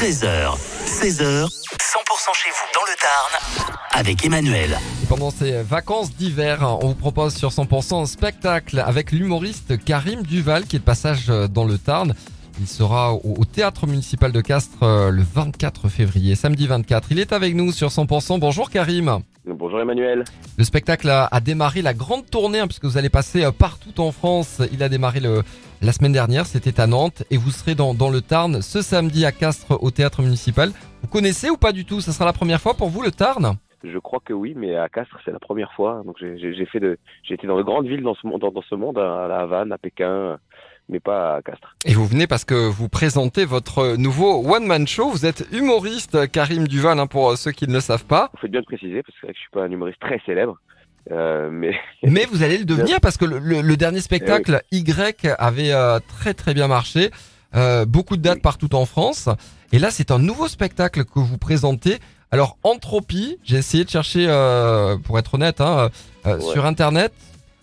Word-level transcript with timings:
13h, 0.00 0.56
16h, 0.86 1.44
100% 1.44 1.48
chez 2.32 2.48
vous 2.48 2.66
dans 2.74 2.86
le 2.86 2.96
Tarn 2.98 3.68
avec 3.92 4.24
Emmanuel. 4.24 4.78
Et 5.02 5.06
pendant 5.06 5.30
ces 5.30 5.60
vacances 5.60 6.16
d'hiver, 6.16 6.78
on 6.80 6.88
vous 6.88 6.94
propose 6.94 7.34
sur 7.34 7.50
100% 7.50 8.04
un 8.04 8.06
spectacle 8.06 8.78
avec 8.78 9.12
l'humoriste 9.12 9.76
Karim 9.84 10.22
Duval 10.22 10.64
qui 10.64 10.76
est 10.76 10.78
de 10.78 10.84
passage 10.84 11.26
dans 11.26 11.66
le 11.66 11.76
Tarn. 11.76 12.14
Il 12.60 12.66
sera 12.66 13.12
au 13.12 13.34
au 13.40 13.44
théâtre 13.44 13.86
municipal 13.86 14.32
de 14.32 14.40
Castres 14.40 14.82
euh, 14.82 15.10
le 15.10 15.22
24 15.22 15.90
février, 15.90 16.34
samedi 16.34 16.66
24. 16.66 17.08
Il 17.10 17.18
est 17.18 17.34
avec 17.34 17.54
nous 17.54 17.70
sur 17.70 17.88
100%. 17.88 18.38
Bonjour 18.38 18.70
Karim. 18.70 19.18
Bonjour 19.44 19.82
Emmanuel. 19.82 20.24
Le 20.60 20.64
spectacle 20.64 21.08
a, 21.08 21.40
démarré 21.40 21.80
la 21.80 21.94
grande 21.94 22.28
tournée 22.28 22.58
hein, 22.58 22.66
puisque 22.66 22.84
vous 22.84 22.98
allez 22.98 23.08
passer 23.08 23.46
euh, 23.46 23.50
partout 23.50 23.98
en 23.98 24.12
France. 24.12 24.60
Il 24.74 24.82
a 24.82 24.90
démarré 24.90 25.18
la 25.18 25.92
semaine 25.92 26.12
dernière, 26.12 26.44
c'était 26.44 26.78
à 26.78 26.86
Nantes 26.86 27.22
et 27.30 27.38
vous 27.38 27.50
serez 27.50 27.74
dans, 27.74 27.94
le 27.94 28.20
Tarn 28.20 28.60
ce 28.60 28.82
samedi 28.82 29.24
à 29.24 29.32
Castres 29.32 29.82
au 29.82 29.90
théâtre 29.90 30.20
municipal. 30.20 30.68
Vous 31.00 31.08
connaissez 31.08 31.48
ou 31.48 31.56
pas 31.56 31.72
du 31.72 31.86
tout? 31.86 32.02
Ça 32.02 32.12
sera 32.12 32.26
la 32.26 32.34
première 32.34 32.60
fois 32.60 32.74
pour 32.74 32.90
vous 32.90 33.00
le 33.00 33.10
Tarn? 33.10 33.56
Je 33.82 33.96
crois 33.96 34.20
que 34.22 34.34
oui, 34.34 34.52
mais 34.54 34.76
à 34.76 34.90
Castres 34.90 35.16
c'est 35.24 35.32
la 35.32 35.38
première 35.38 35.72
fois. 35.72 36.02
J'ai- 36.20 36.66
fait 36.66 36.78
de, 36.80 36.98
été 37.30 37.46
dans 37.46 37.56
de 37.56 37.62
grandes 37.62 37.86
villes 37.86 38.02
dans 38.02 38.14
ce 38.14 38.74
monde, 38.74 38.98
à 38.98 39.28
la 39.28 39.38
Havane, 39.38 39.72
à 39.72 39.78
Pékin, 39.78 40.38
mais 40.90 41.00
pas 41.00 41.36
à 41.36 41.42
Castres. 41.42 41.76
Et 41.86 41.94
vous 41.94 42.06
venez 42.06 42.26
parce 42.26 42.44
que 42.44 42.54
vous 42.68 42.88
présentez 42.88 43.44
votre 43.44 43.96
nouveau 43.96 44.42
one-man 44.54 44.86
show. 44.88 45.08
Vous 45.10 45.24
êtes 45.24 45.46
humoriste, 45.52 46.30
Karim 46.30 46.66
Duval, 46.68 46.98
hein, 46.98 47.06
pour 47.06 47.36
ceux 47.38 47.52
qui 47.52 47.66
ne 47.68 47.72
le 47.74 47.80
savent 47.80 48.04
pas. 48.04 48.28
Vous 48.34 48.40
faites 48.40 48.50
bien 48.50 48.60
de 48.60 48.66
préciser 48.66 49.02
parce 49.02 49.18
que 49.20 49.28
je 49.28 49.38
suis 49.38 49.50
pas 49.52 49.62
un 49.64 49.70
humoriste 49.70 50.00
très 50.00 50.20
célèbre, 50.26 50.58
euh, 51.12 51.48
mais 51.50 51.74
Mais 52.02 52.26
vous 52.30 52.42
allez 52.42 52.58
le 52.58 52.64
devenir 52.64 53.00
parce 53.00 53.16
que 53.16 53.24
le, 53.24 53.38
le- 53.38 53.60
le 53.62 53.76
dernier 53.76 54.00
spectacle 54.00 54.62
Eh 54.72 54.78
Y 54.78 55.26
avait 55.38 55.72
euh, 55.72 55.98
très 56.18 56.34
très 56.34 56.52
bien 56.54 56.66
marché. 56.68 57.10
Euh, 57.56 57.84
beaucoup 57.84 58.16
de 58.16 58.22
dates 58.22 58.42
partout 58.42 58.74
en 58.74 58.86
France. 58.86 59.28
Et 59.72 59.78
là, 59.78 59.90
c'est 59.90 60.10
un 60.10 60.18
nouveau 60.18 60.48
spectacle 60.48 61.04
que 61.04 61.18
vous 61.20 61.38
présentez. 61.38 61.98
Alors, 62.32 62.56
Entropie, 62.62 63.38
j'ai 63.42 63.56
essayé 63.56 63.84
de 63.84 63.90
chercher, 63.90 64.26
pour 65.04 65.18
être 65.18 65.34
honnête, 65.34 65.60
hein, 65.60 65.90
Ouais. 66.24 66.40
sur 66.40 66.64
Internet. 66.64 67.12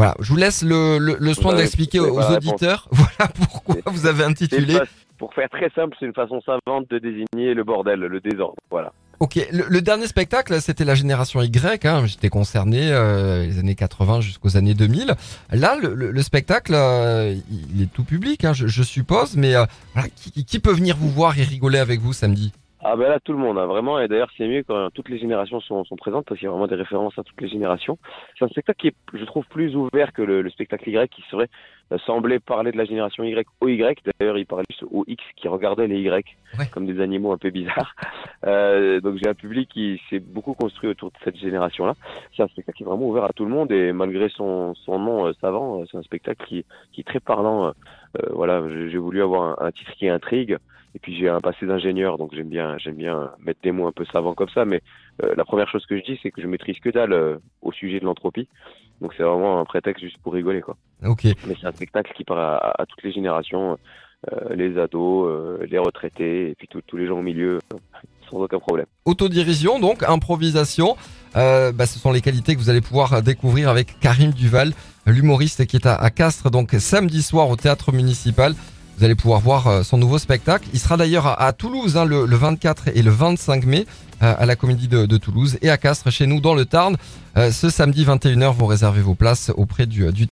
Voilà, 0.00 0.14
je 0.18 0.30
vous 0.30 0.36
laisse 0.36 0.62
le, 0.62 0.96
le, 0.96 1.16
le 1.20 1.34
soin 1.34 1.52
Ouais, 1.52 1.58
d'expliquer 1.58 2.00
aux 2.00 2.18
auditeurs 2.22 2.88
voilà 2.90 3.30
pourquoi 3.34 3.76
vous 3.92 4.06
avez 4.06 4.24
intitulé. 4.24 4.72
fa- 4.72 4.84
pour 5.18 5.34
faire 5.34 5.50
très 5.50 5.68
simple, 5.74 5.94
c'est 6.00 6.06
une 6.06 6.14
façon 6.14 6.40
savante 6.40 6.86
de 6.88 6.98
désigner 6.98 7.52
le 7.52 7.64
bordel, 7.64 8.00
le 8.00 8.20
désordre. 8.20 8.56
Voilà. 8.70 8.94
Ok, 9.18 9.34
le, 9.52 9.64
le 9.68 9.82
dernier 9.82 10.06
spectacle, 10.06 10.58
c'était 10.62 10.86
la 10.86 10.94
génération 10.94 11.42
Y. 11.42 11.84
Hein, 11.84 12.06
J'étais 12.06 12.30
concerné 12.30 12.90
euh, 12.90 13.44
les 13.44 13.58
années 13.58 13.74
80 13.74 14.22
jusqu'aux 14.22 14.56
années 14.56 14.72
2000. 14.72 15.12
Là, 15.52 15.76
le, 15.82 15.92
le- 15.92 16.10
le 16.12 16.22
spectacle, 16.22 16.72
euh, 16.74 17.34
il 17.74 17.82
est 17.82 17.92
tout 17.92 18.04
public, 18.04 18.46
hein, 18.46 18.54
je, 18.54 18.66
je 18.66 18.82
suppose. 18.82 19.36
Mais 19.36 19.54
euh, 19.54 19.66
voilà, 19.92 20.08
qui, 20.16 20.46
qui 20.46 20.58
peut 20.58 20.72
venir 20.72 20.96
vous 20.96 21.10
voir 21.10 21.38
et 21.38 21.42
rigoler 21.42 21.78
avec 21.78 22.00
vous 22.00 22.14
samedi? 22.14 22.54
Ah 22.92 22.96
ben 22.96 23.08
là 23.08 23.20
tout 23.20 23.30
le 23.32 23.38
monde, 23.38 23.56
hein, 23.56 23.66
vraiment, 23.66 24.00
et 24.00 24.08
d'ailleurs 24.08 24.32
c'est 24.36 24.48
mieux 24.48 24.64
quand 24.64 24.90
toutes 24.92 25.08
les 25.10 25.20
générations 25.20 25.60
sont, 25.60 25.84
sont 25.84 25.94
présentes 25.94 26.26
parce 26.26 26.40
qu'il 26.40 26.46
y 26.46 26.48
a 26.48 26.50
vraiment 26.50 26.66
des 26.66 26.74
références 26.74 27.16
à 27.20 27.22
toutes 27.22 27.40
les 27.40 27.48
générations. 27.48 27.98
C'est 28.36 28.44
un 28.44 28.48
spectacle 28.48 28.80
qui 28.80 28.88
est, 28.88 28.94
je 29.14 29.24
trouve, 29.26 29.44
plus 29.46 29.76
ouvert 29.76 30.12
que 30.12 30.22
le, 30.22 30.42
le 30.42 30.50
spectacle 30.50 30.90
Y 30.90 31.08
qui 31.08 31.22
serait 31.30 31.48
euh, 31.92 31.98
semblait 31.98 32.40
parler 32.40 32.72
de 32.72 32.76
la 32.76 32.84
génération 32.84 33.22
Y 33.22 33.46
au 33.60 33.68
Y. 33.68 34.00
D'ailleurs, 34.18 34.38
il 34.38 34.46
parlait 34.46 34.64
juste 34.70 34.82
au 34.90 35.04
X 35.06 35.22
qui 35.36 35.46
regardait 35.46 35.86
les 35.86 36.00
Y 36.00 36.36
Ouais. 36.58 36.66
comme 36.72 36.84
des 36.84 37.00
animaux 37.00 37.30
un 37.30 37.38
peu 37.38 37.50
bizarres. 37.50 37.94
Euh, 38.46 39.02
donc 39.02 39.16
j'ai 39.22 39.28
un 39.28 39.34
public 39.34 39.68
qui 39.68 40.00
s'est 40.08 40.18
beaucoup 40.18 40.54
construit 40.54 40.88
autour 40.88 41.10
de 41.10 41.16
cette 41.22 41.36
génération-là. 41.36 41.94
C'est 42.34 42.42
un 42.42 42.48
spectacle 42.48 42.78
qui 42.78 42.84
est 42.84 42.86
vraiment 42.86 43.06
ouvert 43.06 43.24
à 43.24 43.34
tout 43.34 43.44
le 43.44 43.50
monde 43.50 43.70
et 43.70 43.92
malgré 43.92 44.30
son, 44.30 44.74
son 44.86 44.98
nom 44.98 45.26
euh, 45.26 45.32
savant, 45.42 45.69
euh, 45.80 45.84
c'est 45.90 45.98
un 45.98 46.02
spectacle 46.02 46.44
qui, 46.46 46.64
qui 46.92 47.00
est 47.00 47.04
très 47.04 47.20
parlant. 47.20 47.66
euh, 47.66 47.70
euh, 48.22 48.28
voilà, 48.32 48.62
j'ai 48.90 48.98
voulu 48.98 49.22
avoir 49.22 49.60
un, 49.62 49.66
un 49.66 49.70
titre 49.72 49.92
qui 49.98 50.08
intrigue. 50.08 50.56
Et 50.96 50.98
puis 50.98 51.16
j'ai 51.16 51.28
un 51.28 51.38
passé 51.40 51.66
d'ingénieur, 51.66 52.18
donc 52.18 52.34
j'aime 52.34 52.48
bien, 52.48 52.76
j'aime 52.78 52.96
bien 52.96 53.30
mettre 53.38 53.60
des 53.62 53.70
mots 53.70 53.86
un 53.86 53.92
peu 53.92 54.04
savants 54.06 54.34
comme 54.34 54.48
ça. 54.48 54.64
Mais 54.64 54.82
euh, 55.22 55.34
la 55.36 55.44
première 55.44 55.68
chose 55.68 55.86
que 55.86 55.96
je 55.96 56.02
dis, 56.02 56.18
c'est 56.20 56.32
que 56.32 56.42
je 56.42 56.48
maîtrise 56.48 56.80
que 56.80 56.90
dalle 56.90 57.12
euh, 57.12 57.36
au 57.62 57.70
sujet 57.70 58.00
de 58.00 58.04
l'entropie. 58.04 58.48
Donc 59.00 59.14
c'est 59.16 59.22
vraiment 59.22 59.60
un 59.60 59.64
prétexte 59.64 60.02
juste 60.02 60.18
pour 60.18 60.32
rigoler, 60.32 60.60
quoi. 60.62 60.76
Ok. 61.06 61.24
Mais 61.46 61.54
c'est 61.60 61.66
un 61.68 61.72
spectacle 61.72 62.12
qui 62.16 62.24
parle 62.24 62.40
à, 62.40 62.56
à- 62.56 62.82
à 62.82 62.86
toutes 62.86 63.02
les 63.04 63.12
générations, 63.12 63.78
les 64.50 64.76
ados, 64.78 65.60
les 65.70 65.78
retraités, 65.78 66.50
et 66.50 66.54
puis 66.54 66.68
tous 66.68 66.96
les 66.98 67.06
gens 67.06 67.18
au 67.18 67.22
milieu, 67.22 67.60
sans 68.28 68.36
aucun 68.38 68.58
problème. 68.58 68.84
Autodirision, 69.06 69.78
donc 69.80 70.02
improvisation. 70.02 70.96
Bah, 71.34 71.86
ce 71.86 71.98
sont 71.98 72.12
les 72.12 72.20
qualités 72.20 72.54
que 72.54 72.60
vous 72.60 72.68
allez 72.68 72.82
pouvoir 72.82 73.22
découvrir 73.22 73.70
avec 73.70 73.98
Karim 74.00 74.32
Duval, 74.32 74.72
l'humoriste 75.06 75.66
qui 75.66 75.76
est 75.76 75.86
à, 75.86 76.10
Castres, 76.10 76.50
donc 76.50 76.74
samedi 76.78 77.22
soir 77.22 77.48
au 77.48 77.56
théâtre 77.56 77.92
municipal. 77.92 78.54
Vous 78.98 79.04
allez 79.04 79.14
pouvoir 79.14 79.40
voir 79.40 79.66
euh, 79.66 79.82
son 79.82 79.96
nouveau 79.96 80.18
spectacle. 80.18 80.68
Il 80.74 80.78
sera 80.78 80.98
d'ailleurs 80.98 81.40
à, 81.40 81.52
Toulouse 81.54 81.96
hein, 81.96 82.04
le, 82.04 82.26
le 82.26 82.36
24 82.36 82.88
et 82.94 83.02
le 83.02 83.10
25 83.10 83.64
mai 83.64 83.86
euh, 84.22 84.34
à 84.38 84.44
la 84.44 84.54
Comédie 84.54 84.88
de, 84.88 85.16
Toulouse 85.16 85.56
et 85.62 85.70
à 85.70 85.78
Castres 85.78 86.10
chez 86.10 86.26
nous 86.26 86.42
dans 86.42 86.54
le 86.54 86.66
Tarn. 86.66 86.98
Euh, 87.38 87.50
ce 87.50 87.70
samedi 87.70 88.04
21h, 88.04 88.52
vous 88.52 88.66
réservez 88.66 89.00
vos 89.00 89.14
places 89.14 89.50
auprès 89.56 89.86
du 89.86 90.26